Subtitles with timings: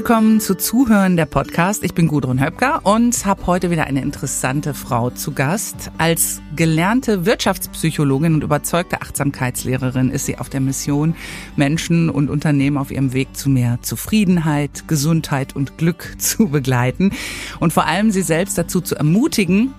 [0.00, 1.84] willkommen zu Zuhören der Podcast.
[1.84, 5.90] Ich bin Gudrun Höpker und habe heute wieder eine interessante Frau zu Gast.
[5.98, 11.14] Als gelernte Wirtschaftspsychologin und überzeugte Achtsamkeitslehrerin ist sie auf der Mission,
[11.54, 17.12] Menschen und Unternehmen auf ihrem Weg zu mehr Zufriedenheit, Gesundheit und Glück zu begleiten
[17.58, 19.74] und vor allem sie selbst dazu zu ermutigen,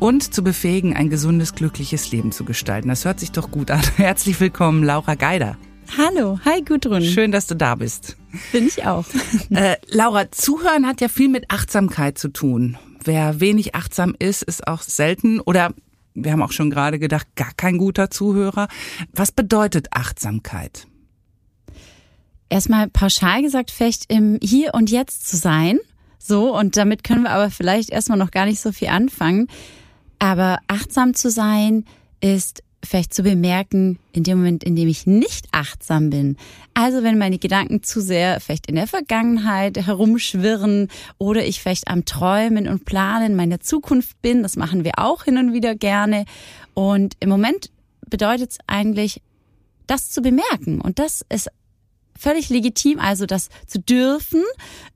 [0.00, 2.88] und zu befähigen, ein gesundes, glückliches Leben zu gestalten.
[2.88, 3.82] Das hört sich doch gut an.
[3.96, 5.56] Herzlich willkommen, Laura Geider.
[5.98, 7.02] Hallo, hi Gudrun.
[7.02, 8.16] Schön, dass du da bist.
[8.50, 9.04] Bin ich auch.
[9.50, 12.78] Äh, Laura, Zuhören hat ja viel mit Achtsamkeit zu tun.
[13.04, 15.74] Wer wenig achtsam ist, ist auch selten oder
[16.14, 18.68] wir haben auch schon gerade gedacht, gar kein guter Zuhörer.
[19.12, 20.86] Was bedeutet Achtsamkeit?
[22.48, 25.78] Erstmal pauschal gesagt, vielleicht im Hier und Jetzt zu sein.
[26.18, 29.48] So, und damit können wir aber vielleicht erstmal noch gar nicht so viel anfangen.
[30.18, 31.84] Aber achtsam zu sein
[32.20, 36.36] ist vielleicht zu bemerken, in dem Moment, in dem ich nicht achtsam bin.
[36.74, 40.88] Also wenn meine Gedanken zu sehr vielleicht in der Vergangenheit herumschwirren
[41.18, 45.38] oder ich vielleicht am Träumen und Planen meiner Zukunft bin, das machen wir auch hin
[45.38, 46.24] und wieder gerne.
[46.74, 47.70] Und im Moment
[48.08, 49.22] bedeutet es eigentlich,
[49.86, 50.80] das zu bemerken.
[50.80, 51.48] Und das ist
[52.18, 54.42] völlig legitim, also das zu dürfen.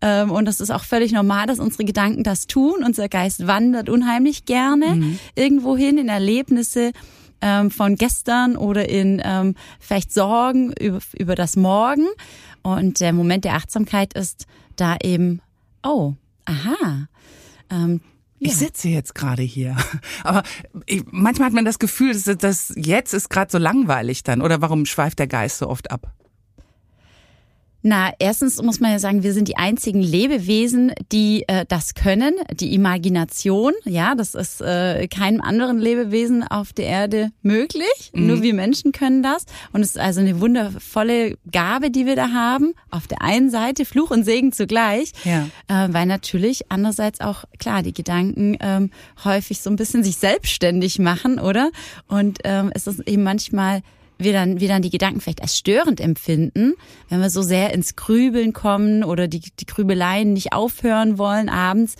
[0.00, 2.84] Ähm, und das ist auch völlig normal, dass unsere Gedanken das tun.
[2.84, 5.18] Unser Geist wandert unheimlich gerne mhm.
[5.34, 6.92] irgendwo hin in Erlebnisse
[7.40, 12.06] ähm, von gestern oder in ähm, vielleicht Sorgen über, über das Morgen.
[12.62, 15.40] Und der Moment der Achtsamkeit ist da eben,
[15.82, 16.14] oh,
[16.44, 17.08] aha.
[17.70, 18.00] Ähm,
[18.38, 18.56] ich ja.
[18.58, 19.76] sitze jetzt gerade hier.
[20.24, 20.42] Aber
[20.84, 24.42] ich, manchmal hat man das Gefühl, dass, dass jetzt ist gerade so langweilig dann.
[24.42, 26.12] Oder warum schweift der Geist so oft ab?
[27.88, 32.34] Na, erstens muss man ja sagen, wir sind die einzigen Lebewesen, die äh, das können,
[32.52, 33.74] die Imagination.
[33.84, 38.10] Ja, das ist äh, keinem anderen Lebewesen auf der Erde möglich.
[38.12, 38.26] Mhm.
[38.26, 39.46] Nur wir Menschen können das.
[39.72, 42.74] Und es ist also eine wundervolle Gabe, die wir da haben.
[42.90, 45.46] Auf der einen Seite Fluch und Segen zugleich, ja.
[45.68, 48.90] äh, weil natürlich andererseits auch klar die Gedanken ähm,
[49.24, 51.70] häufig so ein bisschen sich selbstständig machen, oder?
[52.08, 53.82] Und ähm, es ist eben manchmal
[54.18, 56.74] wir dann, wir dann die Gedanken vielleicht als störend empfinden,
[57.08, 61.96] wenn wir so sehr ins Grübeln kommen oder die, die Grübeleien nicht aufhören wollen abends,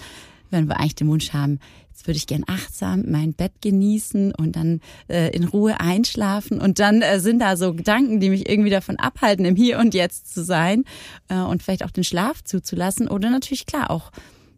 [0.51, 1.59] wenn wir eigentlich den Wunsch haben,
[1.91, 6.79] jetzt würde ich gern achtsam mein Bett genießen und dann äh, in Ruhe einschlafen und
[6.79, 10.33] dann äh, sind da so Gedanken, die mich irgendwie davon abhalten, im Hier und Jetzt
[10.33, 10.85] zu sein
[11.29, 14.13] äh, und vielleicht auch den Schlaf zuzulassen oder natürlich klar auch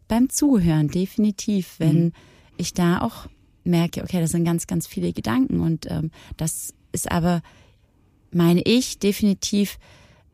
[0.07, 2.13] beim Zuhören, definitiv, wenn mhm.
[2.57, 3.27] ich da auch
[3.63, 7.41] merke, okay, das sind ganz, ganz viele Gedanken und ähm, das ist aber,
[8.31, 9.77] meine ich, definitiv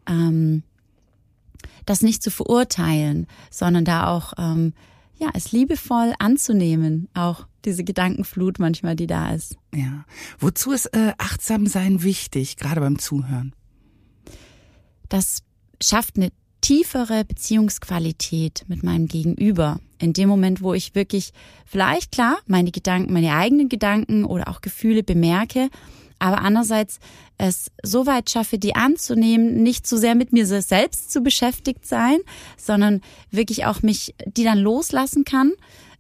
[0.07, 0.63] ähm,
[1.85, 4.73] das nicht zu verurteilen, sondern da auch ähm,
[5.17, 9.57] ja es liebevoll anzunehmen, auch diese Gedankenflut manchmal, die da ist.
[9.73, 10.05] Ja.
[10.39, 13.53] Wozu ist äh, Achtsamsein wichtig, gerade beim Zuhören?
[15.09, 15.43] Das
[15.81, 19.79] schafft eine tiefere Beziehungsqualität mit meinem Gegenüber.
[19.99, 21.31] In dem Moment, wo ich wirklich
[21.65, 25.69] vielleicht klar meine Gedanken, meine eigenen Gedanken oder auch Gefühle bemerke
[26.19, 26.99] aber andererseits
[27.37, 32.19] es so weit schaffe, die anzunehmen, nicht zu sehr mit mir selbst zu beschäftigt sein,
[32.57, 35.51] sondern wirklich auch mich, die dann loslassen kann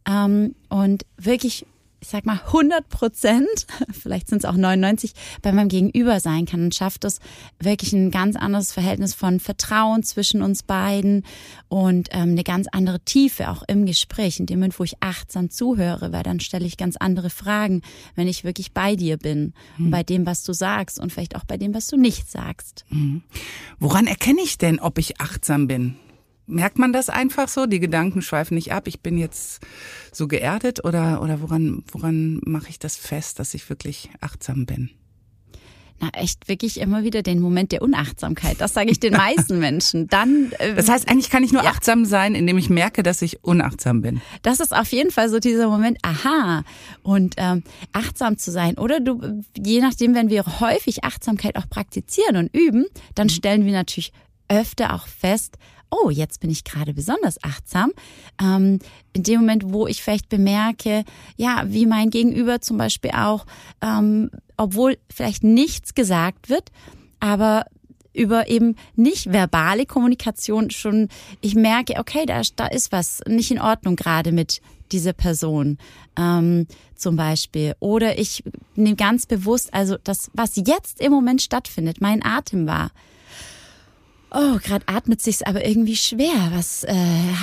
[0.07, 1.65] ähm, und wirklich
[2.05, 6.63] ich sag mal 100 Prozent, vielleicht sind es auch 99, bei meinem Gegenüber sein kann
[6.63, 7.19] und schafft es
[7.59, 11.25] wirklich ein ganz anderes Verhältnis von Vertrauen zwischen uns beiden
[11.67, 15.49] und ähm, eine ganz andere Tiefe auch im Gespräch, in dem Moment, wo ich achtsam
[15.49, 17.81] zuhöre, weil dann stelle ich ganz andere Fragen,
[18.13, 19.85] wenn ich wirklich bei dir bin mhm.
[19.85, 22.85] und bei dem, was du sagst und vielleicht auch bei dem, was du nicht sagst.
[22.89, 23.23] Mhm.
[23.79, 25.95] Woran erkenne ich denn, ob ich achtsam bin?
[26.47, 27.65] Merkt man das einfach so?
[27.65, 28.87] Die Gedanken schweifen nicht ab.
[28.87, 29.61] Ich bin jetzt
[30.11, 34.91] so geerdet oder, oder woran, woran mache ich das fest, dass ich wirklich achtsam bin?
[35.99, 38.59] Na, echt wirklich immer wieder den Moment der Unachtsamkeit.
[38.59, 40.07] Das sage ich den meisten Menschen.
[40.07, 40.51] Dann.
[40.59, 41.69] Äh, das heißt, eigentlich kann ich nur ja.
[41.69, 44.21] achtsam sein, indem ich merke, dass ich unachtsam bin.
[44.41, 46.63] Das ist auf jeden Fall so dieser Moment, aha.
[47.01, 48.77] Und ähm, achtsam zu sein.
[48.77, 52.85] Oder du, je nachdem, wenn wir häufig Achtsamkeit auch praktizieren und üben,
[53.15, 53.31] dann mhm.
[53.31, 54.11] stellen wir natürlich
[54.49, 55.57] öfter auch fest,
[55.89, 57.91] oh, jetzt bin ich gerade besonders achtsam.
[58.41, 58.79] Ähm,
[59.13, 61.03] in dem Moment, wo ich vielleicht bemerke,
[61.37, 63.45] ja, wie mein Gegenüber zum Beispiel auch,
[63.81, 66.71] ähm, obwohl vielleicht nichts gesagt wird,
[67.19, 67.65] aber
[68.13, 71.09] über eben nicht verbale Kommunikation schon,
[71.41, 74.61] ich merke, okay, da, da ist was nicht in Ordnung gerade mit
[74.91, 75.77] dieser Person
[76.17, 77.75] ähm, zum Beispiel.
[77.79, 78.43] Oder ich
[78.75, 82.91] nehme ganz bewusst, also das, was jetzt im Moment stattfindet, mein Atem war
[84.35, 86.51] oh, gerade atmet sich's aber irgendwie schwer.
[86.51, 86.93] Was äh,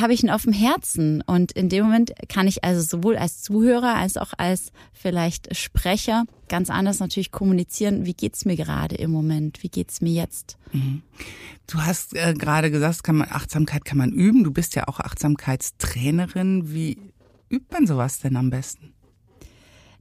[0.01, 1.23] habe ich denn auf dem Herzen?
[1.23, 6.25] Und in dem Moment kann ich also sowohl als Zuhörer als auch als vielleicht Sprecher
[6.49, 8.05] ganz anders natürlich kommunizieren.
[8.05, 9.63] Wie geht's mir gerade im Moment?
[9.63, 10.59] Wie geht's mir jetzt?
[10.73, 11.03] Mhm.
[11.67, 14.45] Du hast äh, gerade gesagt, kann man, Achtsamkeit kann man üben.
[14.45, 16.73] Du bist ja auch Achtsamkeitstrainerin.
[16.73, 16.99] Wie
[17.49, 18.93] übt man sowas denn am besten?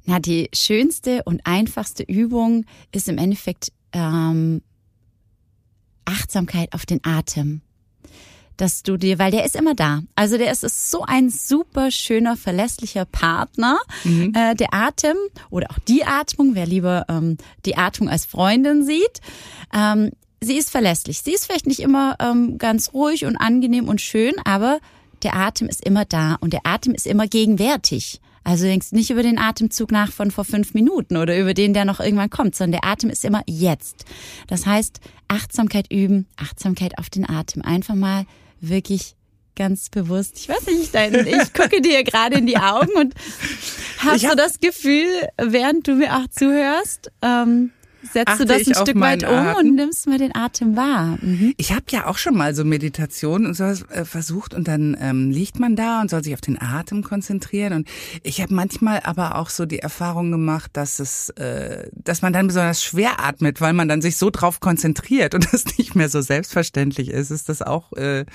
[0.06, 4.62] Na, die schönste und einfachste Übung ist im Endeffekt ähm,
[6.06, 7.62] Achtsamkeit auf den Atem.
[8.58, 10.02] Dass du dir, weil der ist immer da.
[10.16, 13.80] Also der ist, ist so ein super schöner, verlässlicher Partner.
[14.04, 14.34] Mhm.
[14.36, 15.18] Äh, der Atem
[15.50, 19.22] oder auch die Atmung, wer lieber ähm, die Atmung als Freundin sieht,
[19.74, 20.12] ähm,
[20.42, 21.22] sie ist verlässlich.
[21.22, 24.80] Sie ist vielleicht nicht immer ähm, ganz ruhig und angenehm und schön, aber
[25.24, 28.20] der Atem ist immer da und der Atem ist immer gegenwärtig.
[28.44, 31.86] Also denkst nicht über den Atemzug nach von vor fünf Minuten oder über den, der
[31.86, 34.06] noch irgendwann kommt, sondern der Atem ist immer jetzt.
[34.48, 37.62] Das heißt, Achtsamkeit üben, Achtsamkeit auf den Atem.
[37.62, 38.26] Einfach mal
[38.60, 39.16] wirklich
[39.56, 40.38] ganz bewusst.
[40.38, 43.14] Ich weiß nicht, ich gucke dir gerade in die Augen und
[44.00, 45.08] hast hab, du das Gefühl,
[45.38, 47.72] während du mir auch zuhörst, ähm,
[48.04, 49.58] setzt du das ein Stück weit um Atem.
[49.58, 51.18] und nimmst mal den Atem wahr.
[51.22, 51.54] Mhm.
[51.58, 55.32] Ich habe ja auch schon mal so Meditation und sowas äh, versucht und dann ähm,
[55.32, 57.88] liegt man da und soll sich auf den Atem konzentrieren und
[58.24, 62.48] ich habe manchmal aber auch so die Erfahrung gemacht, dass es, äh, dass man dann
[62.48, 66.22] besonders schwer atmet, weil man dann sich so drauf konzentriert und das nicht mehr so
[66.22, 67.32] selbstverständlich ist.
[67.32, 67.94] Ist das auch?
[67.94, 68.26] Äh,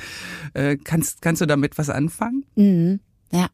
[0.55, 2.45] äh, kannst kannst du damit was anfangen?
[2.55, 3.01] Mhm.
[3.33, 3.49] Ja.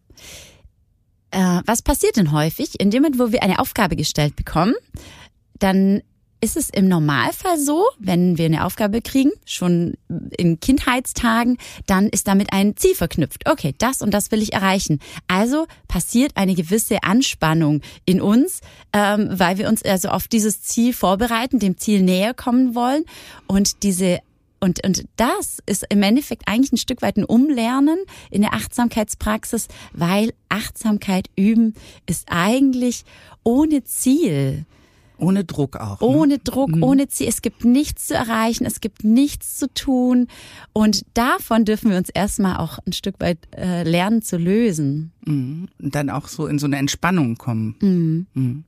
[1.31, 2.79] Äh, was passiert denn häufig?
[2.79, 4.75] In dem Moment, wo wir eine Aufgabe gestellt bekommen,
[5.63, 6.03] dann
[6.43, 9.95] ist es im Normalfall so, wenn wir eine Aufgabe kriegen, schon
[10.37, 11.57] in Kindheitstagen,
[11.87, 13.49] dann ist damit ein Ziel verknüpft.
[13.49, 14.99] Okay, das und das will ich erreichen.
[15.29, 18.61] Also passiert eine gewisse Anspannung in uns,
[18.93, 23.05] ähm, weil wir uns also auf dieses Ziel vorbereiten, dem Ziel näher kommen wollen.
[23.47, 24.19] Und diese
[24.59, 27.99] und, und das ist im Endeffekt eigentlich ein Stück weit ein Umlernen
[28.31, 31.75] in der Achtsamkeitspraxis, weil Achtsamkeit üben
[32.07, 33.05] ist eigentlich
[33.43, 34.65] ohne Ziel.
[35.23, 36.01] Ohne Druck auch.
[36.01, 36.07] Ne?
[36.07, 36.83] Ohne Druck, mhm.
[36.83, 37.29] ohne Ziel.
[37.29, 40.27] Es gibt nichts zu erreichen, es gibt nichts zu tun.
[40.73, 45.13] Und davon dürfen wir uns erstmal auch ein Stück weit äh, lernen zu lösen.
[45.25, 45.69] Mhm.
[45.81, 47.77] Und dann auch so in so eine Entspannung kommen.
[47.81, 48.27] Mhm.
[48.35, 48.65] mhm.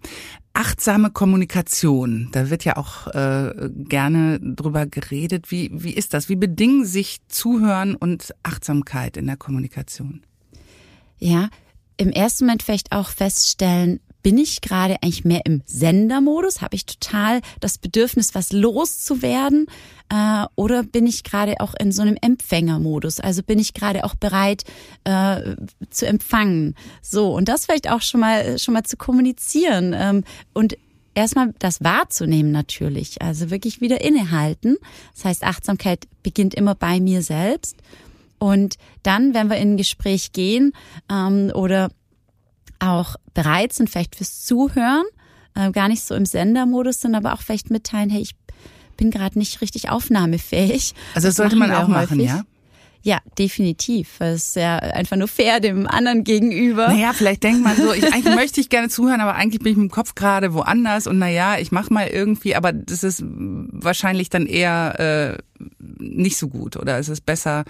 [0.56, 5.50] Achtsame Kommunikation, da wird ja auch äh, gerne drüber geredet.
[5.50, 6.28] Wie, wie ist das?
[6.28, 10.22] Wie bedingen sich Zuhören und Achtsamkeit in der Kommunikation?
[11.18, 11.48] Ja,
[11.96, 16.62] im ersten Moment vielleicht auch feststellen, bin ich gerade eigentlich mehr im Sendermodus?
[16.62, 19.66] Habe ich total das Bedürfnis, was loszuwerden?
[20.08, 23.20] Äh, oder bin ich gerade auch in so einem Empfängermodus?
[23.20, 24.64] Also bin ich gerade auch bereit
[25.04, 25.56] äh,
[25.90, 26.74] zu empfangen?
[27.02, 29.94] So, und das vielleicht auch schon mal, schon mal zu kommunizieren.
[29.94, 30.24] Ähm,
[30.54, 30.78] und
[31.14, 33.20] erstmal das wahrzunehmen natürlich.
[33.20, 34.78] Also wirklich wieder innehalten.
[35.14, 37.76] Das heißt, Achtsamkeit beginnt immer bei mir selbst.
[38.38, 40.72] Und dann, wenn wir in ein Gespräch gehen
[41.10, 41.90] ähm, oder
[42.78, 45.04] auch bereit sind, vielleicht fürs Zuhören,
[45.54, 48.34] äh, gar nicht so im Sendermodus sind, aber auch vielleicht mitteilen, hey, ich
[48.96, 50.94] bin gerade nicht richtig aufnahmefähig.
[51.14, 52.44] Also das, das sollte man auch machen, ja?
[53.04, 54.18] Ja, definitiv.
[54.20, 56.88] Es ist ja einfach nur fair dem anderen gegenüber.
[56.88, 59.76] Naja, vielleicht denkt man so, ich, eigentlich möchte ich gerne zuhören, aber eigentlich bin ich
[59.76, 64.30] mit dem Kopf gerade woanders und naja, ich mache mal irgendwie, aber das ist wahrscheinlich
[64.30, 65.62] dann eher äh,
[65.98, 67.64] nicht so gut oder es ist besser,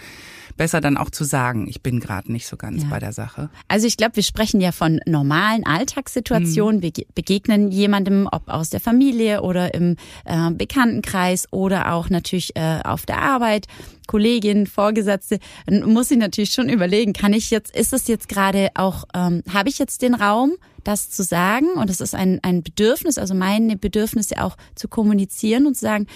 [0.56, 2.88] besser dann auch zu sagen, ich bin gerade nicht so ganz ja.
[2.88, 3.50] bei der Sache.
[3.68, 6.76] Also ich glaube, wir sprechen ja von normalen Alltagssituationen.
[6.76, 6.82] Mhm.
[6.82, 12.80] Wir begegnen jemandem, ob aus der Familie oder im äh, Bekanntenkreis oder auch natürlich äh,
[12.84, 13.66] auf der Arbeit,
[14.06, 15.38] Kollegin, Vorgesetzte.
[15.66, 19.42] Dann muss ich natürlich schon überlegen, kann ich jetzt, ist es jetzt gerade auch, ähm,
[19.52, 20.52] habe ich jetzt den Raum?
[20.84, 25.66] das zu sagen und es ist ein, ein Bedürfnis, also meine Bedürfnisse auch zu kommunizieren
[25.66, 26.06] und zu sagen,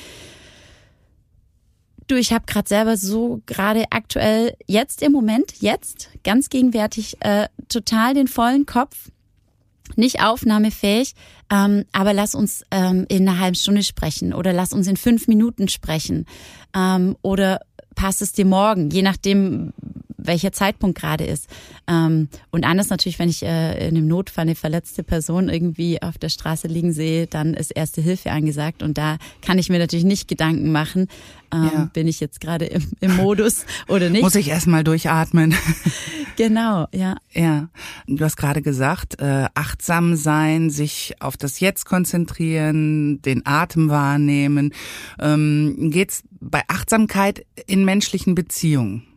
[2.08, 7.48] Du, ich habe gerade selber so gerade aktuell jetzt im Moment, jetzt ganz gegenwärtig äh,
[7.68, 9.10] total den vollen Kopf,
[9.94, 11.14] nicht aufnahmefähig,
[11.50, 15.28] ähm, aber lass uns ähm, in einer halben Stunde sprechen oder lass uns in fünf
[15.28, 16.24] Minuten sprechen
[16.74, 17.60] ähm, oder
[17.94, 19.74] passt es dir morgen, je nachdem,
[20.18, 21.48] welcher Zeitpunkt gerade ist.
[21.86, 26.18] Ähm, und anders natürlich, wenn ich äh, in einem Notfall eine verletzte Person irgendwie auf
[26.18, 28.82] der Straße liegen sehe, dann ist Erste Hilfe angesagt.
[28.82, 31.06] Und da kann ich mir natürlich nicht Gedanken machen,
[31.54, 31.90] ähm, ja.
[31.92, 34.22] bin ich jetzt gerade im, im Modus oder nicht.
[34.22, 35.54] Muss ich erstmal durchatmen.
[36.36, 37.16] genau, ja.
[37.32, 37.68] Ja,
[38.06, 44.74] du hast gerade gesagt, äh, achtsam sein, sich auf das Jetzt konzentrieren, den Atem wahrnehmen.
[45.20, 49.07] Ähm, geht's bei Achtsamkeit in menschlichen Beziehungen?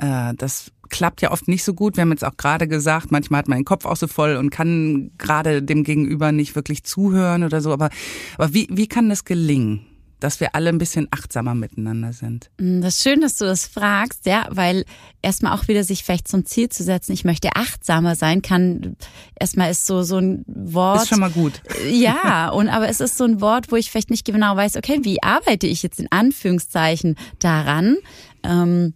[0.00, 1.96] Äh, das klappt ja oft nicht so gut.
[1.96, 4.50] Wir haben jetzt auch gerade gesagt, manchmal hat man den Kopf auch so voll und
[4.50, 7.72] kann gerade dem Gegenüber nicht wirklich zuhören oder so.
[7.72, 7.90] Aber,
[8.36, 9.86] aber wie, wie kann das gelingen?
[10.20, 12.50] dass wir alle ein bisschen achtsamer miteinander sind.
[12.58, 14.84] Mm, das ist schön, dass du das fragst, ja, weil
[15.22, 18.96] erstmal auch wieder sich vielleicht zum Ziel zu setzen, ich möchte achtsamer sein, kann
[19.38, 21.02] erstmal ist so so ein Wort.
[21.02, 21.62] Ist schon mal gut.
[21.90, 25.00] Ja, und aber es ist so ein Wort, wo ich vielleicht nicht genau weiß, okay,
[25.02, 27.96] wie arbeite ich jetzt in Anführungszeichen daran?
[28.42, 28.94] Ähm,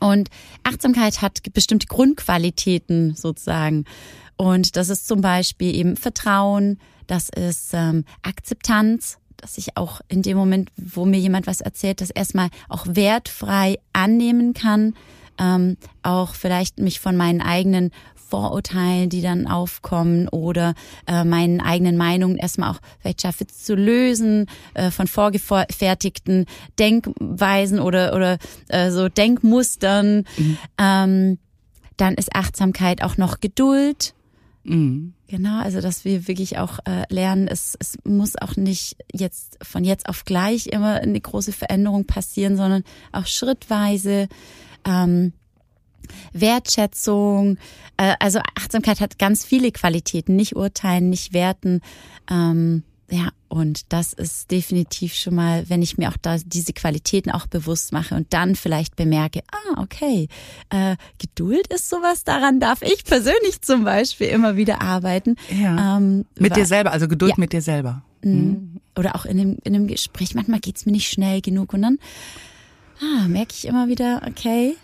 [0.00, 0.28] und
[0.64, 3.84] Achtsamkeit hat bestimmte Grundqualitäten sozusagen.
[4.36, 10.22] Und das ist zum Beispiel eben Vertrauen, das ist ähm, Akzeptanz, dass ich auch in
[10.22, 14.94] dem Moment, wo mir jemand was erzählt, das erstmal auch wertfrei annehmen kann,
[15.38, 17.90] ähm, auch vielleicht mich von meinen eigenen
[18.30, 20.74] Vorurteilen, die dann aufkommen oder
[21.06, 26.46] äh, meinen eigenen Meinungen erstmal auch vielleicht schaffe zu lösen äh, von vorgefertigten
[26.78, 30.24] Denkweisen oder oder äh, so Denkmustern.
[30.36, 30.58] Mhm.
[30.78, 31.38] Ähm,
[31.96, 34.14] dann ist Achtsamkeit auch noch Geduld.
[34.62, 35.14] Mhm.
[35.26, 39.84] Genau, also dass wir wirklich auch äh, lernen, es, es muss auch nicht jetzt von
[39.84, 42.82] jetzt auf gleich immer eine große Veränderung passieren, sondern
[43.12, 44.28] auch schrittweise.
[44.84, 45.32] Ähm,
[46.32, 47.58] Wertschätzung,
[47.96, 51.80] äh, also Achtsamkeit hat ganz viele Qualitäten, nicht urteilen, nicht werten.
[52.30, 57.32] Ähm, ja, und das ist definitiv schon mal, wenn ich mir auch da diese Qualitäten
[57.32, 60.28] auch bewusst mache und dann vielleicht bemerke, ah, okay,
[60.70, 65.34] äh, Geduld ist sowas, daran darf ich persönlich zum Beispiel immer wieder arbeiten.
[65.50, 65.96] Ja.
[65.96, 67.36] Ähm, mit dir selber, also Geduld ja.
[67.38, 68.02] mit dir selber.
[68.22, 68.32] Mhm.
[68.32, 68.80] mhm.
[68.96, 71.98] Oder auch in dem, in dem Gespräch, manchmal geht's mir nicht schnell genug und dann
[73.00, 74.76] ah, merke ich immer wieder, okay,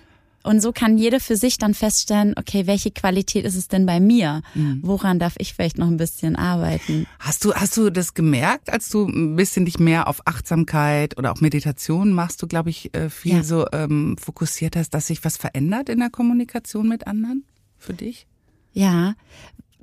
[0.46, 3.98] und so kann jeder für sich dann feststellen, okay, welche Qualität ist es denn bei
[3.98, 4.42] mir?
[4.54, 4.80] Mhm.
[4.82, 7.06] Woran darf ich vielleicht noch ein bisschen arbeiten?
[7.18, 11.32] Hast du, hast du das gemerkt, als du ein bisschen dich mehr auf Achtsamkeit oder
[11.32, 13.42] auch Meditation machst du, glaube ich, äh, viel ja.
[13.42, 17.44] so ähm, fokussiert hast, dass sich was verändert in der Kommunikation mit anderen
[17.76, 18.26] für dich?
[18.72, 19.14] Ja,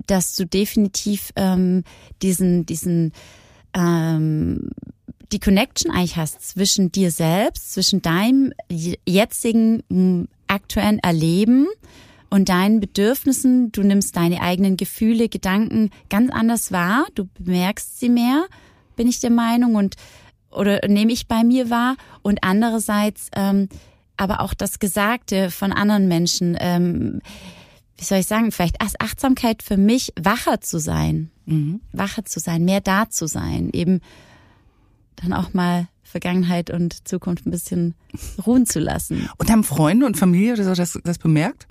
[0.06, 1.84] dass du definitiv ähm,
[2.22, 3.12] diesen, diesen
[3.74, 4.70] ähm,
[5.32, 11.66] die Connection eigentlich hast zwischen dir selbst, zwischen deinem jetzigen aktuellen Erleben
[12.30, 13.72] und deinen Bedürfnissen.
[13.72, 17.06] Du nimmst deine eigenen Gefühle, Gedanken ganz anders wahr.
[17.14, 18.46] Du bemerkst sie mehr,
[18.96, 19.96] bin ich der Meinung, und
[20.50, 21.96] oder nehme ich bei mir wahr.
[22.22, 23.68] Und andererseits ähm,
[24.16, 26.56] aber auch das Gesagte von anderen Menschen.
[26.60, 27.20] Ähm,
[27.96, 31.80] wie soll ich sagen, vielleicht als Achtsamkeit für mich, wacher zu sein, mhm.
[31.92, 34.00] wacher zu sein, mehr da zu sein, eben
[35.16, 37.94] dann auch mal Vergangenheit und Zukunft ein bisschen
[38.46, 39.28] ruhen zu lassen.
[39.38, 41.66] Und haben Freunde und Familie oder so das, das bemerkt?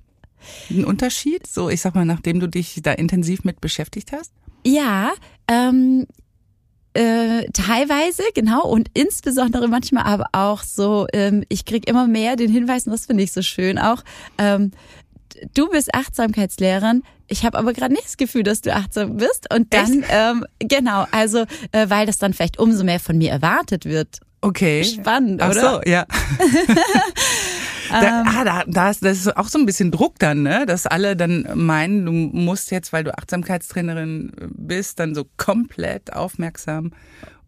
[0.69, 1.47] Ein Unterschied?
[1.47, 4.33] So, ich sag mal, nachdem du dich da intensiv mit beschäftigt hast?
[4.65, 5.11] Ja,
[5.47, 6.07] ähm,
[6.93, 12.51] äh, teilweise, genau, und insbesondere manchmal aber auch so, ähm, ich krieg immer mehr den
[12.51, 14.03] Hinweis, und das finde ich so schön auch,
[14.37, 14.71] ähm,
[15.53, 19.51] du bist Achtsamkeitslehrerin, ich habe aber gerade nicht das Gefühl, dass du achtsam bist.
[19.53, 23.85] Und dann, ähm, genau, also äh, weil das dann vielleicht umso mehr von mir erwartet
[23.85, 24.19] wird.
[24.41, 24.83] Okay.
[24.83, 25.81] Spannend, Ach oder?
[25.83, 26.05] so, ja.
[27.89, 28.27] Da, ähm.
[28.27, 30.65] ah, da, da ist, das ist auch so ein bisschen Druck dann, ne?
[30.65, 36.91] Dass alle dann meinen, du musst jetzt, weil du Achtsamkeitstrainerin bist, dann so komplett aufmerksam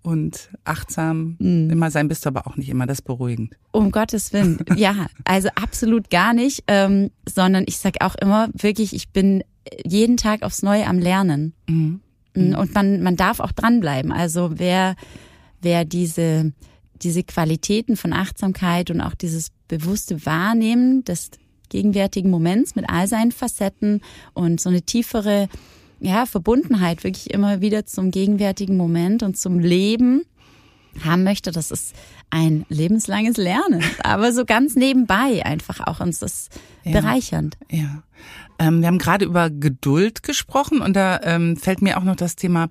[0.06, 1.70] und achtsam mhm.
[1.70, 3.56] immer sein, bist du aber auch nicht immer das beruhigend.
[3.72, 8.94] Um Gottes Willen, ja, also absolut gar nicht, ähm, sondern ich sag auch immer wirklich,
[8.94, 9.44] ich bin
[9.84, 11.54] jeden Tag aufs Neue am Lernen.
[11.68, 12.02] Mhm.
[12.36, 12.56] mhm.
[12.56, 14.12] Und man, man darf auch dranbleiben.
[14.12, 14.96] Also wer,
[15.62, 16.54] wer diese,
[17.02, 21.32] diese Qualitäten von Achtsamkeit und auch dieses bewusste Wahrnehmen des
[21.70, 24.02] gegenwärtigen Moments mit all seinen Facetten
[24.34, 25.50] und so eine tiefere
[26.06, 30.24] ja, Verbundenheit wirklich immer wieder zum gegenwärtigen Moment und zum Leben
[31.04, 31.94] haben möchte, das ist
[32.30, 36.50] ein lebenslanges Lernen, aber so ganz nebenbei einfach auch uns das
[36.84, 37.58] ja, bereichernd.
[37.70, 38.04] Ja.
[38.60, 42.38] Ähm, wir haben gerade über Geduld gesprochen und da ähm, fällt mir auch noch das
[42.38, 42.70] Thema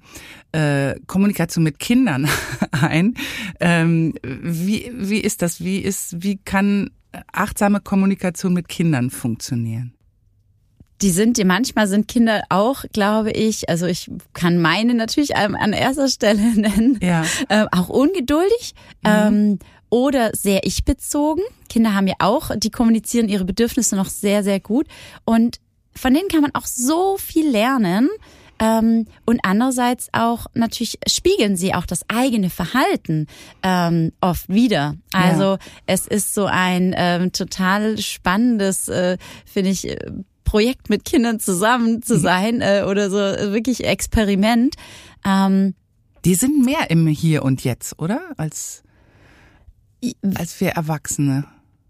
[0.53, 2.29] äh, Kommunikation mit Kindern
[2.71, 3.15] ein.
[3.61, 5.63] Ähm, wie, wie ist das?
[5.63, 6.91] Wie ist, wie kann
[7.33, 9.93] achtsame Kommunikation mit Kindern funktionieren?
[11.05, 15.75] Die sind, die manchmal sind Kinder auch, glaube ich, also ich kann meine natürlich an
[15.75, 17.25] erster Stelle nennen, ja.
[17.51, 19.11] äh, auch ungeduldig mhm.
[19.11, 19.59] ähm,
[19.91, 21.45] oder sehr ich-bezogen.
[21.69, 24.87] Kinder haben ja auch, die kommunizieren ihre Bedürfnisse noch sehr, sehr gut
[25.27, 25.61] und
[25.95, 28.09] von denen kann man auch so viel lernen.
[28.59, 33.27] Ähm, und andererseits auch natürlich spiegeln sie auch das eigene Verhalten
[33.63, 34.95] ähm, oft wieder.
[35.13, 35.59] Also ja.
[35.87, 39.99] es ist so ein ähm, total spannendes, äh, finde ich, äh,
[40.55, 42.21] Projekt mit Kindern zusammen zu mhm.
[42.21, 44.77] sein äh, oder so äh, wirklich Experiment.
[45.27, 45.75] Ähm,
[46.25, 48.21] die sind mehr im Hier und Jetzt, oder?
[48.37, 48.85] Als,
[50.37, 51.45] als wir Erwachsene.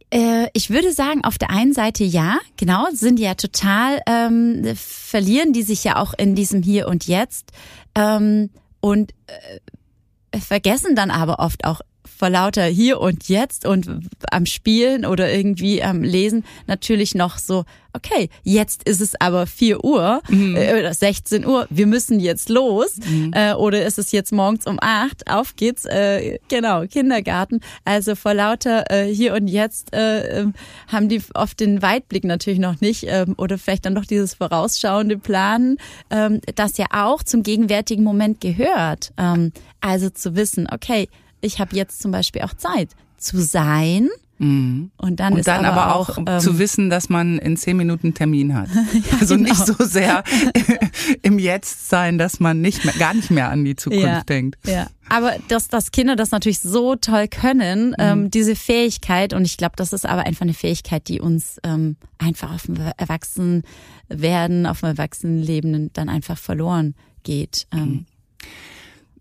[0.09, 5.53] Äh, ich würde sagen, auf der einen Seite ja, genau, sind ja total, ähm, verlieren
[5.53, 7.51] die sich ja auch in diesem Hier und Jetzt.
[7.95, 8.49] Ähm,
[8.81, 13.89] und äh, vergessen dann aber oft auch vor lauter hier und jetzt und
[14.31, 19.85] am Spielen oder irgendwie am Lesen natürlich noch so, okay, jetzt ist es aber 4
[19.85, 20.57] Uhr mhm.
[20.57, 22.97] äh, oder 16 Uhr, wir müssen jetzt los.
[22.97, 23.33] Mhm.
[23.33, 27.61] Äh, oder ist es jetzt morgens um 8, auf geht's, äh, genau, Kindergarten.
[27.85, 30.55] Also vor lauter äh, hier und jetzt äh, ähm,
[30.89, 35.17] haben die oft den Weitblick natürlich noch nicht äh, oder vielleicht dann noch dieses vorausschauende
[35.17, 35.79] Planen,
[36.11, 39.13] äh, das ja auch zum gegenwärtigen Moment gehört.
[39.17, 41.09] Ähm, also zu wissen, okay,
[41.45, 44.09] ich habe jetzt zum Beispiel auch Zeit zu sein.
[44.39, 44.91] Mhm.
[44.97, 47.77] Und dann, und ist dann aber, aber auch, ähm, zu wissen, dass man in zehn
[47.77, 48.69] Minuten Termin hat.
[48.93, 49.49] ja, also genau.
[49.51, 50.25] nicht so sehr
[51.23, 54.59] im Jetzt sein, dass man nicht mehr, gar nicht mehr an die Zukunft ja, denkt.
[54.67, 54.89] Ja.
[55.09, 57.95] Aber dass, dass Kinder das natürlich so toll können, mhm.
[57.99, 61.97] ähm, diese Fähigkeit, und ich glaube, das ist aber einfach eine Fähigkeit, die uns ähm,
[62.19, 67.69] einfach auf dem Erwachsenwerden, auf dem Erwachsenenleben dann einfach verloren geht.
[67.73, 67.81] Ähm.
[67.81, 68.07] Mhm.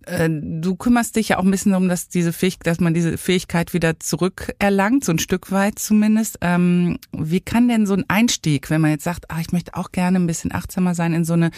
[0.05, 3.17] Äh, du kümmerst dich ja auch ein bisschen um, dass diese Fähigkeit, dass man diese
[3.17, 6.37] Fähigkeit wieder zurückerlangt, so ein Stück weit zumindest.
[6.41, 9.91] Ähm, wie kann denn so ein Einstieg, wenn man jetzt sagt, ah, ich möchte auch
[9.91, 11.51] gerne ein bisschen achtsamer sein, in so eine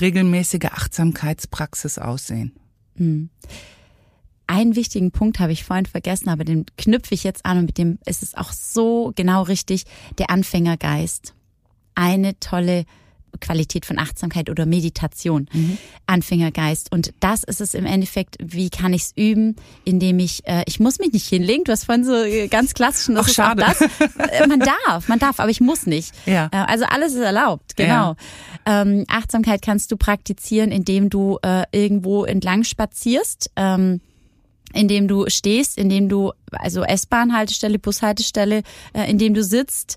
[0.00, 2.52] regelmäßige Achtsamkeitspraxis aussehen?
[2.96, 3.30] Hm.
[4.46, 7.78] Einen wichtigen Punkt habe ich vorhin vergessen, aber den knüpfe ich jetzt an und mit
[7.78, 9.84] dem ist es auch so genau richtig,
[10.18, 11.34] der Anfängergeist.
[11.94, 12.84] Eine tolle
[13.40, 15.78] Qualität von Achtsamkeit oder Meditation, mhm.
[16.06, 16.92] Anfängergeist.
[16.92, 20.80] Und das ist es im Endeffekt, wie kann ich es üben, indem ich, äh, ich
[20.80, 23.64] muss mich nicht hinlegen, du hast vorhin so äh, ganz klassisch, das Ach, schade.
[23.66, 23.80] das.
[23.80, 26.12] Äh, man darf, man darf, aber ich muss nicht.
[26.26, 26.48] Ja.
[26.52, 28.16] Äh, also alles ist erlaubt, genau.
[28.66, 28.82] Ja.
[28.82, 33.50] Ähm, Achtsamkeit kannst du praktizieren, indem du äh, irgendwo entlang spazierst.
[33.56, 34.00] Ähm,
[34.72, 39.96] indem du stehst, indem du, also S-Bahn-Haltestelle, Bushaltestelle, äh, indem du sitzt.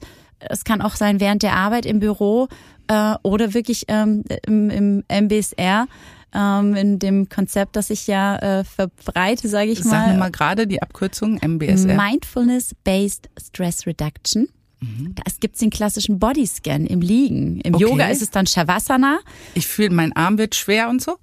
[0.49, 2.47] Es kann auch sein während der Arbeit im Büro
[2.87, 5.87] äh, oder wirklich ähm, im, im MBSR
[6.33, 10.07] ähm, in dem Konzept, das ich ja äh, verbreite, sage ich mal.
[10.09, 11.95] Sag mal gerade die Abkürzung MBSR.
[11.95, 14.47] Mindfulness-Based Stress Reduction.
[14.83, 15.15] Mhm.
[15.25, 17.61] Es gibt den klassischen Bodyscan im Liegen.
[17.61, 17.83] Im okay.
[17.83, 19.19] Yoga ist es dann Shavasana.
[19.53, 21.17] Ich fühle, mein Arm wird schwer und so.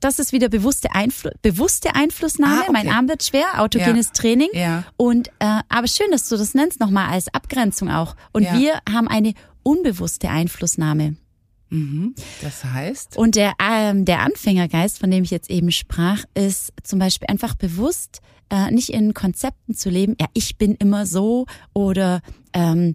[0.00, 2.54] das ist wieder bewusste, Einfl bewusste Einflussnahme.
[2.54, 2.72] Ah, okay.
[2.72, 4.12] Mein Arm wird schwer, autogenes ja.
[4.12, 4.48] Training.
[4.52, 4.84] Ja.
[4.96, 8.16] Und äh, aber schön, dass du das nennst nochmal als Abgrenzung auch.
[8.32, 8.58] Und ja.
[8.58, 11.16] wir haben eine unbewusste Einflussnahme.
[11.70, 12.14] Mhm.
[12.42, 13.16] Das heißt?
[13.16, 17.54] Und der, ähm, der Anfängergeist, von dem ich jetzt eben sprach, ist zum Beispiel einfach
[17.54, 22.20] bewusst, äh, nicht in Konzepten zu leben, ja, ich bin immer so oder
[22.52, 22.94] ähm,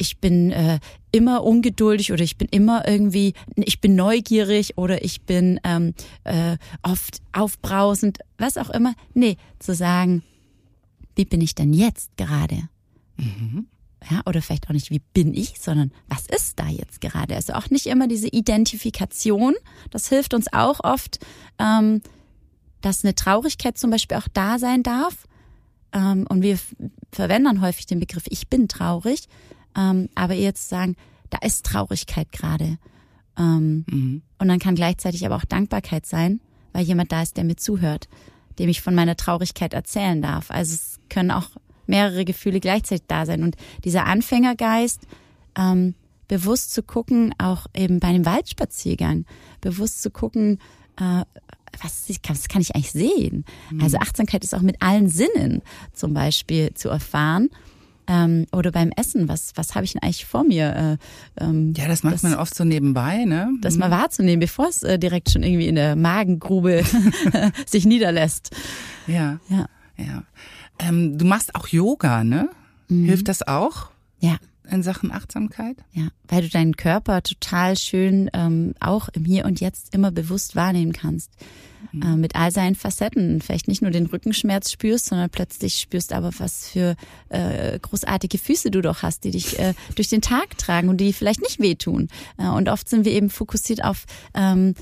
[0.00, 0.80] ich bin äh,
[1.12, 6.56] immer ungeduldig oder ich bin immer irgendwie, ich bin neugierig oder ich bin ähm, äh,
[6.82, 8.94] oft aufbrausend, was auch immer.
[9.12, 10.22] Nee, zu sagen,
[11.16, 12.68] wie bin ich denn jetzt gerade?
[13.18, 13.66] Mhm.
[14.10, 17.36] Ja, oder vielleicht auch nicht, wie bin ich, sondern was ist da jetzt gerade?
[17.36, 19.54] Also auch nicht immer diese Identifikation.
[19.90, 21.18] Das hilft uns auch oft,
[21.58, 22.00] ähm,
[22.80, 25.26] dass eine Traurigkeit zum Beispiel auch da sein darf.
[25.92, 26.58] Ähm, und wir
[27.12, 29.28] verwenden häufig den Begriff, ich bin traurig.
[29.76, 30.96] Ähm, aber eher zu sagen,
[31.30, 32.78] da ist Traurigkeit gerade.
[33.38, 34.22] Ähm, mhm.
[34.38, 36.40] Und dann kann gleichzeitig aber auch Dankbarkeit sein,
[36.72, 38.08] weil jemand da ist, der mir zuhört,
[38.58, 40.50] dem ich von meiner Traurigkeit erzählen darf.
[40.50, 41.50] Also es können auch
[41.86, 43.42] mehrere Gefühle gleichzeitig da sein.
[43.42, 45.06] Und dieser Anfängergeist,
[45.56, 45.94] ähm,
[46.28, 49.26] bewusst zu gucken, auch eben bei einem Waldspaziergang,
[49.60, 50.60] bewusst zu gucken,
[50.96, 51.24] äh,
[51.82, 53.44] was, was kann ich eigentlich sehen?
[53.70, 53.82] Mhm.
[53.82, 57.50] Also Achtsamkeit ist auch mit allen Sinnen zum Beispiel zu erfahren.
[58.06, 60.98] Ähm, oder beim Essen, was, was habe ich denn eigentlich vor mir?
[61.38, 63.50] Äh, ähm, ja, das macht das, man oft so nebenbei, ne?
[63.60, 63.92] Das mal mhm.
[63.92, 66.82] wahrzunehmen, bevor es äh, direkt schon irgendwie in der Magengrube
[67.66, 68.50] sich niederlässt.
[69.06, 69.38] Ja.
[69.48, 69.66] Ja.
[69.96, 70.24] ja.
[70.80, 72.48] Ähm, du machst auch Yoga, ne?
[72.88, 73.04] Mhm.
[73.04, 73.90] Hilft das auch?
[74.18, 74.38] Ja.
[74.70, 75.76] In Sachen Achtsamkeit?
[75.92, 80.54] Ja, weil du deinen Körper total schön ähm, auch im Hier und Jetzt immer bewusst
[80.54, 81.32] wahrnehmen kannst.
[81.92, 82.02] Mhm.
[82.02, 83.40] Äh, mit all seinen Facetten.
[83.40, 86.94] Vielleicht nicht nur den Rückenschmerz spürst, sondern plötzlich spürst aber, was für
[87.30, 91.12] äh, großartige Füße du doch hast, die dich äh, durch den Tag tragen und die
[91.12, 92.08] vielleicht nicht wehtun.
[92.38, 94.04] Äh, und oft sind wir eben fokussiert auf
[94.34, 94.74] ähm,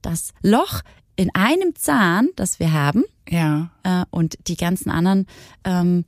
[0.00, 0.80] das Loch
[1.16, 3.04] in einem Zahn, das wir haben.
[3.28, 3.70] Ja.
[3.82, 5.26] Äh, und die ganzen anderen,
[5.64, 6.04] ähm,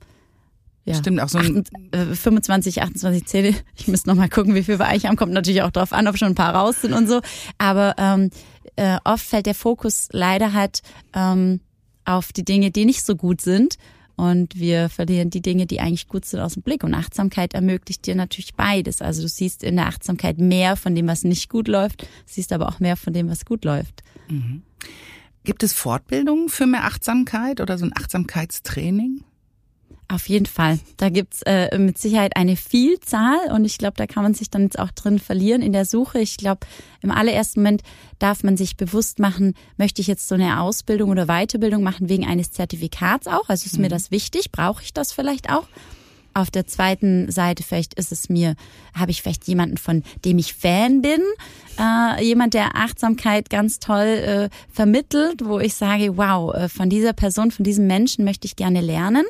[0.87, 3.55] ja, Stimmt, auch so ein 28, 25, 28 Zähne.
[3.75, 5.17] Ich müsste noch mal gucken, wie viel bei euch haben.
[5.17, 7.19] Kommt natürlich auch drauf an, ob schon ein paar raus sind und so.
[7.57, 8.29] Aber ähm,
[8.77, 10.81] äh, oft fällt der Fokus leider halt
[11.13, 11.59] ähm,
[12.05, 13.75] auf die Dinge, die nicht so gut sind.
[14.15, 16.85] Und wir verlieren die Dinge, die eigentlich gut sind, aus dem Blick.
[16.85, 19.01] Und Achtsamkeit ermöglicht dir natürlich beides.
[19.01, 22.69] Also du siehst in der Achtsamkeit mehr von dem, was nicht gut läuft, siehst aber
[22.69, 24.03] auch mehr von dem, was gut läuft.
[24.29, 24.61] Mhm.
[25.43, 29.25] Gibt es Fortbildungen für mehr Achtsamkeit oder so ein Achtsamkeitstraining?
[30.09, 30.79] Auf jeden Fall.
[30.95, 34.63] Da gibt's äh, mit Sicherheit eine Vielzahl und ich glaube, da kann man sich dann
[34.63, 36.19] jetzt auch drin verlieren in der Suche.
[36.19, 36.61] Ich glaube,
[37.01, 37.81] im allerersten Moment
[38.17, 42.25] darf man sich bewusst machen, möchte ich jetzt so eine Ausbildung oder Weiterbildung machen wegen
[42.25, 43.49] eines Zertifikats auch?
[43.49, 43.81] Also ist mhm.
[43.81, 44.53] mir das wichtig?
[44.53, 45.67] Brauche ich das vielleicht auch?
[46.33, 48.55] Auf der zweiten Seite vielleicht ist es mir,
[48.93, 51.21] habe ich vielleicht jemanden, von dem ich Fan bin,
[51.79, 57.13] äh, jemand, der Achtsamkeit ganz toll äh, vermittelt, wo ich sage, wow, äh, von dieser
[57.13, 59.25] Person, von diesem Menschen möchte ich gerne lernen.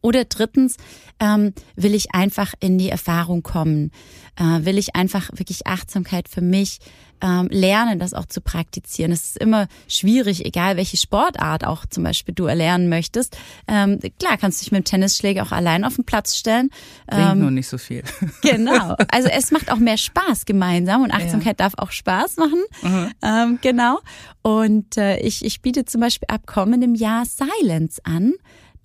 [0.00, 0.76] Oder drittens
[1.20, 3.90] ähm, will ich einfach in die Erfahrung kommen,
[4.36, 6.78] äh, will ich einfach wirklich Achtsamkeit für mich
[7.20, 9.12] ähm, lernen, das auch zu praktizieren.
[9.12, 13.36] Es ist immer schwierig, egal welche Sportart auch zum Beispiel du erlernen möchtest.
[13.66, 16.70] Ähm, klar kannst du dich mit dem Tennisschläger auch allein auf den Platz stellen.
[17.06, 18.04] Bringt ähm, nur nicht so viel.
[18.42, 18.94] Genau.
[19.10, 21.66] Also es macht auch mehr Spaß gemeinsam und Achtsamkeit ja.
[21.66, 22.62] darf auch Spaß machen.
[22.82, 23.12] Mhm.
[23.22, 23.98] Ähm, genau.
[24.42, 28.34] Und äh, ich, ich biete zum Beispiel ab kommendem Jahr Silence an.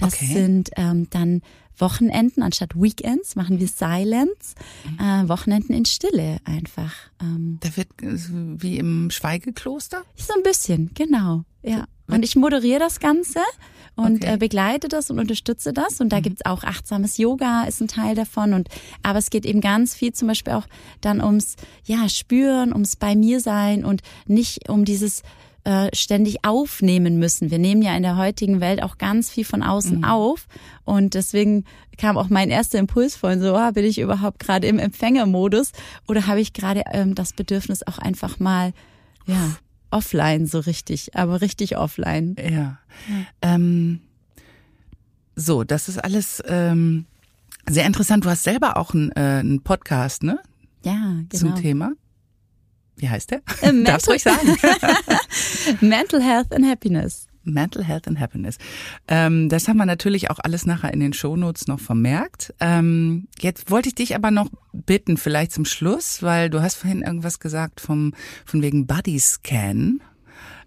[0.04, 0.34] Das okay.
[0.34, 1.42] sind ähm, dann
[1.78, 4.56] Wochenenden anstatt Weekends machen wir Silence,
[4.89, 5.00] mhm.
[5.00, 6.94] äh, Wochenenden in Stille einfach.
[7.22, 7.58] Ähm.
[7.62, 10.04] Da wird wie im Schweigekloster?
[10.16, 11.44] So ein bisschen, genau.
[11.63, 11.86] Ja.
[12.08, 13.39] Und ich moderiere das Ganze
[13.96, 14.34] und okay.
[14.34, 16.00] äh, begleite das und unterstütze das.
[16.02, 16.24] Und da mhm.
[16.24, 18.54] gibt's auch achtsames Yoga, ist ein Teil davon.
[18.54, 18.70] Und
[19.02, 20.68] aber es geht eben ganz viel zum Beispiel auch
[21.02, 25.24] dann ums ja spüren, ums bei mir sein und nicht um dieses
[25.63, 27.52] äh, ständig aufnehmen müssen.
[27.52, 30.04] Wir nehmen ja in der heutigen Welt auch ganz viel von außen mhm.
[30.04, 30.47] auf
[30.84, 31.65] und deswegen
[31.97, 35.71] kam auch mein erster Impuls vorhin so, ah, bin ich überhaupt gerade im Empfängermodus
[36.08, 38.73] oder habe ich gerade ähm, das Bedürfnis auch einfach mal
[39.26, 39.56] ja
[39.93, 42.36] offline so richtig, aber richtig offline.
[42.38, 42.49] Ja.
[42.49, 42.78] ja.
[43.41, 44.02] Ähm,
[45.36, 47.06] so, das ist alles ähm,
[47.67, 48.26] sehr interessant.
[48.26, 50.39] Du hast selber auch einen, äh, einen Podcast, ne?
[50.84, 50.93] Ja,
[51.30, 51.30] genau.
[51.30, 51.93] Zum Thema.
[52.97, 53.41] Wie heißt der?
[53.62, 54.58] Äh, Darfst du ruhig sagen.
[55.82, 57.27] Mental Health and Happiness.
[57.43, 58.58] Mental Health and Happiness.
[59.08, 62.53] Ähm, das haben wir natürlich auch alles nachher in den Shownotes noch vermerkt.
[62.60, 67.01] Ähm, jetzt wollte ich dich aber noch bitten, vielleicht zum Schluss, weil du hast vorhin
[67.01, 68.13] irgendwas gesagt vom
[68.45, 69.99] von wegen Body Scan.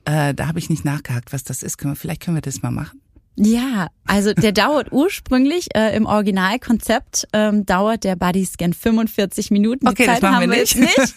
[0.05, 1.79] Äh, da habe ich nicht nachgehakt, was das ist.
[1.79, 3.01] Können wir, vielleicht können wir das mal machen.
[3.39, 9.85] Ja, also der dauert ursprünglich äh, im Originalkonzept ähm, dauert der Bodyscan 45 Minuten.
[9.85, 10.77] Die okay, Zeit das machen wir nicht.
[10.77, 11.15] nicht.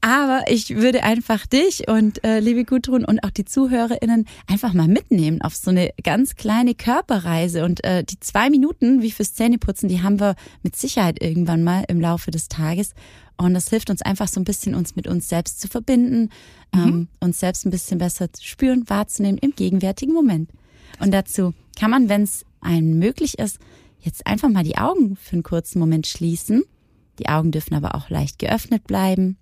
[0.00, 4.88] Aber ich würde einfach dich und äh, liebe Gudrun und auch die ZuhörerInnen einfach mal
[4.88, 7.64] mitnehmen auf so eine ganz kleine Körperreise.
[7.64, 11.84] Und äh, die zwei Minuten, wie fürs Zähneputzen, die haben wir mit Sicherheit irgendwann mal
[11.88, 12.94] im Laufe des Tages.
[13.36, 16.30] Und das hilft uns einfach so ein bisschen, uns mit uns selbst zu verbinden,
[16.72, 16.80] mhm.
[16.80, 20.48] ähm, uns selbst ein bisschen besser zu spüren, wahrzunehmen im gegenwärtigen Moment.
[21.00, 23.58] Und dazu kann man, wenn es einem möglich ist,
[24.00, 26.64] jetzt einfach mal die Augen für einen kurzen Moment schließen.
[27.18, 29.36] Die Augen dürfen aber auch leicht geöffnet bleiben.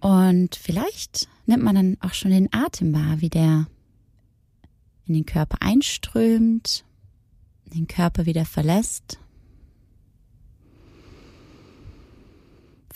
[0.00, 3.66] Und vielleicht nimmt man dann auch schon den Atem wahr, wie der
[5.06, 6.84] in den Körper einströmt,
[7.74, 9.18] den Körper wieder verlässt.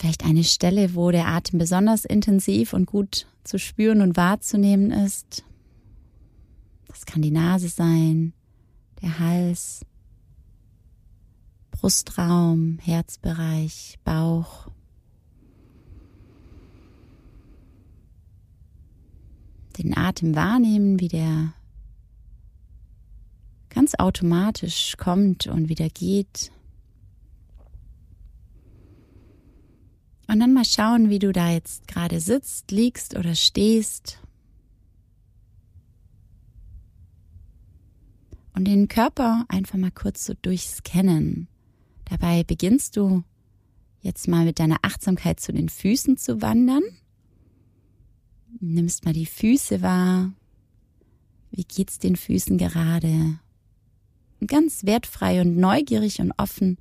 [0.02, 5.44] Vielleicht eine Stelle, wo der Atem besonders intensiv und gut zu spüren und wahrzunehmen ist.
[6.88, 8.32] Das kann die Nase sein,
[9.00, 9.86] der Hals,
[11.70, 14.66] Brustraum, Herzbereich, Bauch.
[19.78, 21.54] Den Atem wahrnehmen, wie der
[23.70, 26.50] ganz automatisch kommt und wieder geht.
[30.32, 34.18] Und dann mal schauen, wie du da jetzt gerade sitzt, liegst oder stehst.
[38.54, 41.48] Und den Körper einfach mal kurz so durchscannen.
[42.06, 43.24] Dabei beginnst du
[44.00, 46.82] jetzt mal mit deiner Achtsamkeit zu den Füßen zu wandern.
[48.58, 50.32] Nimmst mal die Füße wahr.
[51.50, 53.38] Wie geht's den Füßen gerade?
[54.46, 56.78] Ganz wertfrei und neugierig und offen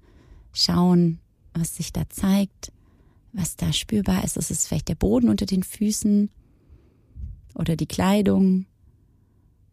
[0.54, 1.20] schauen,
[1.54, 2.72] was sich da zeigt
[3.34, 4.38] was da spürbar ist.
[4.38, 6.30] Ist es vielleicht der Boden unter den Füßen
[7.56, 8.66] oder die Kleidung?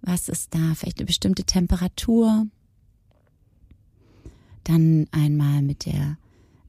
[0.00, 0.74] Was ist da?
[0.74, 2.46] Vielleicht eine bestimmte Temperatur?
[4.64, 6.18] Dann einmal mit der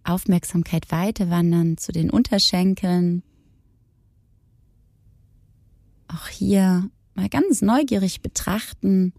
[0.04, 3.24] Aufmerksamkeit weiter wandern zu den Unterschenkeln.
[6.08, 9.14] Auch hier mal ganz neugierig betrachten,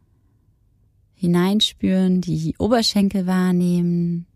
[1.15, 4.27] hineinspüren, die Oberschenkel wahrnehmen,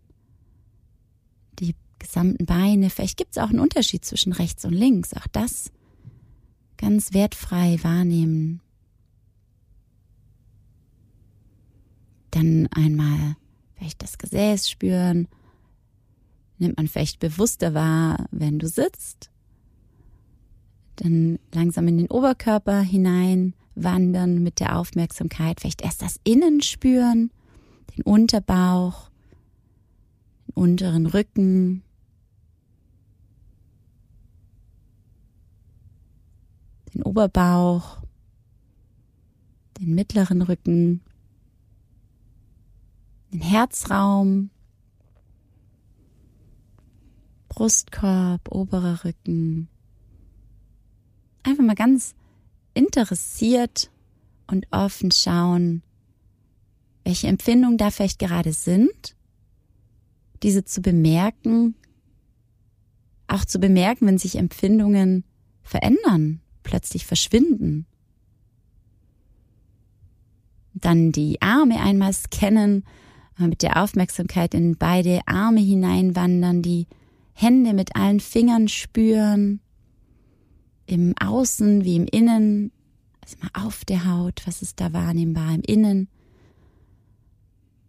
[2.05, 2.89] gesamten Beine.
[2.89, 5.13] Vielleicht gibt es auch einen Unterschied zwischen rechts und links.
[5.13, 5.71] Auch das
[6.77, 8.61] ganz wertfrei wahrnehmen.
[12.31, 13.35] Dann einmal
[13.75, 15.27] vielleicht das Gesäß spüren.
[16.57, 19.29] Nimmt man vielleicht bewusster wahr, wenn du sitzt.
[20.97, 25.59] Dann langsam in den Oberkörper hinein wandern mit der Aufmerksamkeit.
[25.59, 27.31] Vielleicht erst das Innen spüren,
[27.95, 29.09] den Unterbauch,
[30.47, 31.83] den unteren Rücken.
[36.95, 37.97] Den Oberbauch,
[39.79, 41.01] den mittleren Rücken,
[43.33, 44.49] den Herzraum,
[47.49, 49.67] Brustkorb, oberer Rücken.
[51.43, 52.15] Einfach mal ganz
[52.73, 53.91] interessiert
[54.47, 55.83] und offen schauen,
[57.03, 59.17] welche Empfindungen da vielleicht gerade sind,
[60.43, 61.75] diese zu bemerken,
[63.27, 65.25] auch zu bemerken, wenn sich Empfindungen
[65.61, 67.85] verändern, plötzlich verschwinden.
[70.73, 72.83] Dann die Arme einmal scannen,
[73.37, 76.87] mit der Aufmerksamkeit in beide Arme hineinwandern, die
[77.33, 79.59] Hände mit allen Fingern spüren,
[80.85, 82.71] im Außen wie im Innen,
[83.21, 86.07] also mal auf der Haut, was ist da wahrnehmbar im Innen.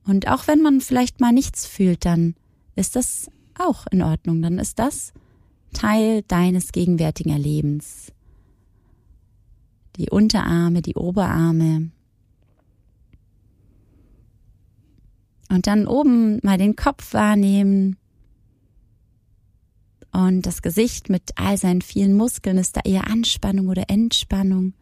[0.04, 2.34] Und auch wenn man vielleicht mal nichts fühlt, dann
[2.74, 5.12] ist das auch in Ordnung, dann ist das
[5.72, 8.12] Teil deines gegenwärtigen Erlebens.
[9.96, 11.90] Die Unterarme, die Oberarme.
[15.48, 17.96] Und dann oben mal den Kopf wahrnehmen,
[20.16, 24.72] und das Gesicht mit all seinen vielen Muskeln, ist da eher Anspannung oder Entspannung?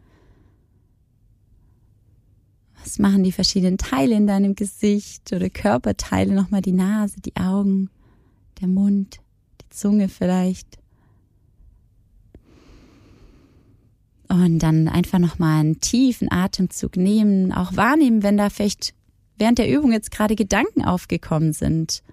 [2.79, 6.33] Was machen die verschiedenen Teile in deinem Gesicht oder Körperteile?
[6.33, 7.89] Nochmal die Nase, die Augen,
[8.61, 9.17] der Mund,
[9.59, 10.77] die Zunge vielleicht.
[14.43, 18.93] Und dann einfach nochmal einen tiefen Atemzug nehmen, auch wahrnehmen, wenn da vielleicht
[19.37, 22.03] während der Übung jetzt gerade Gedanken aufgekommen sind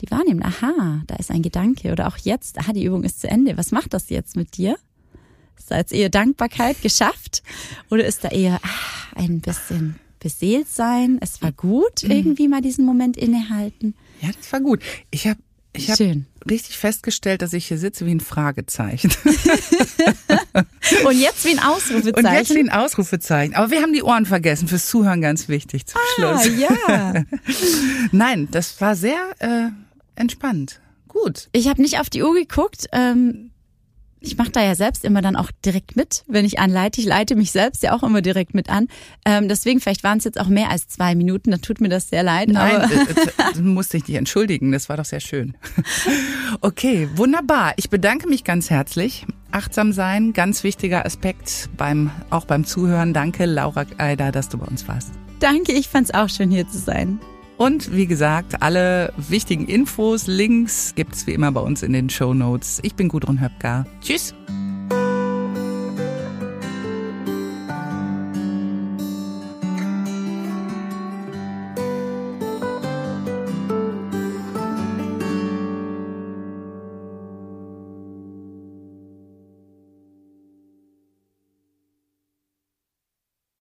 [0.00, 3.28] die wahrnehmen, aha, da ist ein Gedanke oder auch jetzt, aha, die Übung ist zu
[3.28, 3.56] Ende.
[3.56, 4.76] Was macht das jetzt mit dir?
[5.58, 7.42] Ist da jetzt eher Dankbarkeit geschafft
[7.90, 11.18] oder ist da eher ach, ein bisschen beseelt sein?
[11.20, 12.10] Es war gut, mhm.
[12.10, 13.94] irgendwie mal diesen Moment innehalten.
[14.20, 14.82] Ja, das war gut.
[15.10, 15.40] Ich habe
[15.76, 15.98] ich hab
[16.48, 19.10] richtig festgestellt, dass ich hier sitze wie ein Fragezeichen.
[21.04, 22.26] Und jetzt wie ein Ausrufezeichen.
[22.26, 23.54] Und jetzt wie ein Ausrufezeichen.
[23.54, 24.68] Aber wir haben die Ohren vergessen.
[24.68, 26.58] Fürs Zuhören ganz wichtig zum ah, Schluss.
[26.58, 27.24] ja.
[28.12, 29.68] Nein, das war sehr äh,
[30.14, 30.80] entspannt.
[31.08, 31.48] Gut.
[31.52, 32.86] Ich habe nicht auf die Uhr geguckt.
[32.92, 33.50] Ähm,
[34.20, 37.00] ich mache da ja selbst immer dann auch direkt mit, wenn ich anleite.
[37.00, 38.88] Ich leite mich selbst ja auch immer direkt mit an.
[39.24, 41.50] Ähm, deswegen, vielleicht waren es jetzt auch mehr als zwei Minuten.
[41.50, 42.48] Da tut mir das sehr leid.
[42.48, 44.72] Nein, aber äh, äh, musste ich dich entschuldigen.
[44.72, 45.54] Das war doch sehr schön.
[46.60, 47.74] Okay, wunderbar.
[47.76, 49.26] Ich bedanke mich ganz herzlich.
[49.50, 53.12] Achtsam sein, ganz wichtiger Aspekt beim, auch beim Zuhören.
[53.12, 55.10] Danke, Laura Eider, dass du bei uns warst.
[55.40, 57.20] Danke, ich fand's auch schön hier zu sein.
[57.56, 62.34] Und wie gesagt, alle wichtigen Infos, Links gibt's wie immer bei uns in den Show
[62.34, 62.80] Notes.
[62.82, 63.86] Ich bin Gudrun Höpker.
[64.00, 64.34] Tschüss.